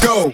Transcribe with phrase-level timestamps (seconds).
[0.00, 0.32] Go.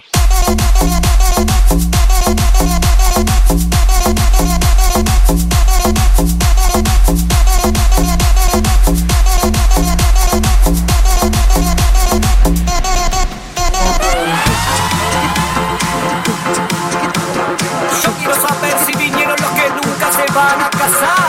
[18.03, 21.24] Yo quiero saber si vinieron los que nunca se van a casar.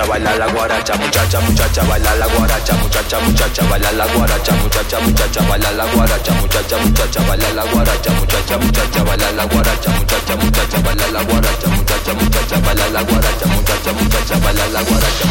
[0.00, 5.00] Muchacha baila la guaracha, muchacha, muchacha baila la guaracha, muchacha, muchacha baila la guaracha, muchacha,
[5.00, 10.36] muchacha baila la guaracha, muchacha, muchacha baila la guaracha, muchacha, muchacha baila la guaracha, muchacha,
[10.36, 15.26] muchacha baila la guaracha, muchacha, muchacha baila la guaracha, muchacha, muchacha baila la guaracha,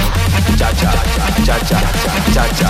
[0.58, 1.80] chacha, chacha, chacha, chacha,
[2.34, 2.70] chacha,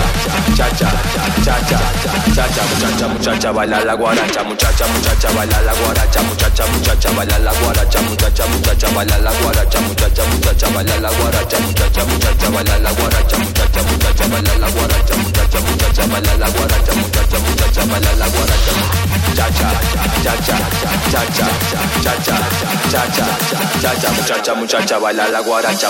[24.30, 25.88] muchacha, muchacha baila la guaracha,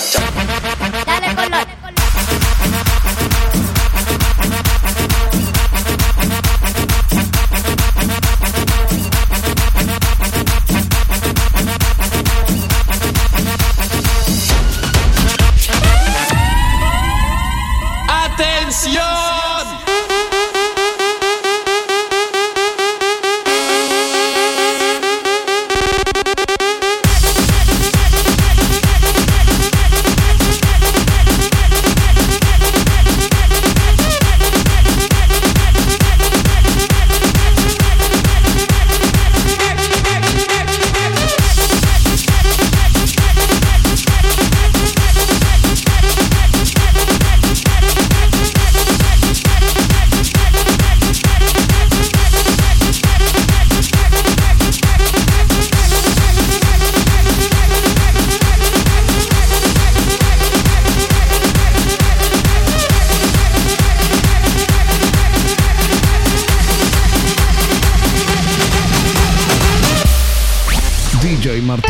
[1.06, 1.79] Dale color.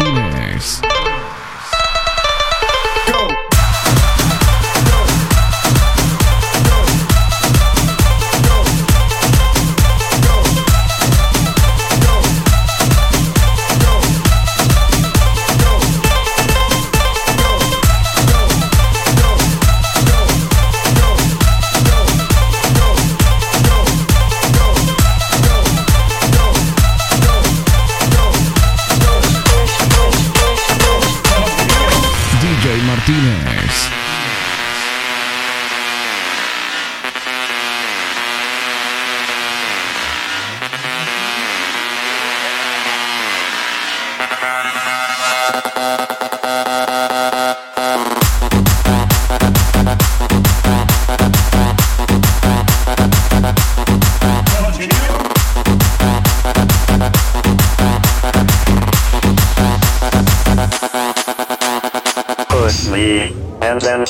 [0.01, 0.81] Martínez.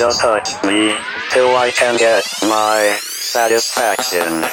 [0.00, 0.94] Just touch me
[1.30, 4.44] till I can get my satisfaction.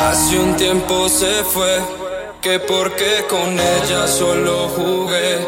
[0.00, 1.97] Hace un tiempo se fue,
[2.48, 5.46] que porque con ella solo jugué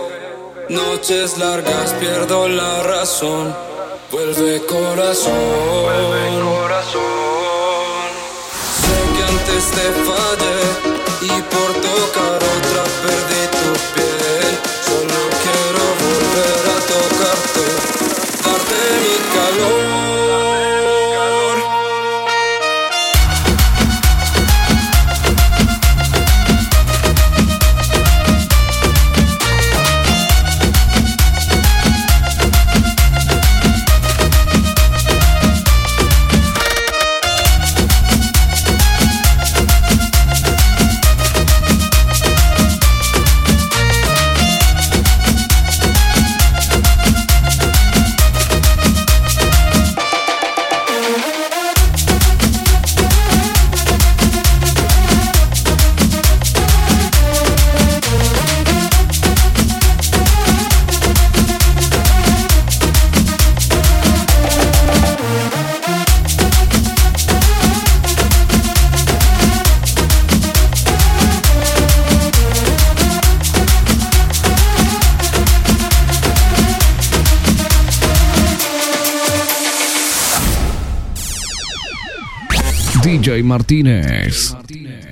[0.69, 3.55] Noches largas pierdo la razón.
[4.12, 5.32] Vuelve corazón.
[5.85, 8.08] Vuelve corazón.
[8.82, 10.61] Sé que antes te fallé
[11.23, 12.69] y por tocar otra
[83.20, 84.55] DJ Martínez.
[84.55, 85.09] Martínez.